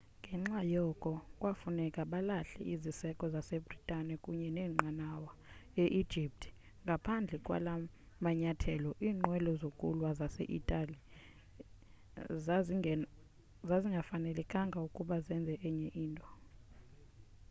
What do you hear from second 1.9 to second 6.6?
balahle iziseko zase-bhritane kunye neenqanawa e-egypt